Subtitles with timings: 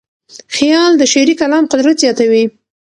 [0.55, 2.43] خیال د شعري کلام قدرت زیاتوي.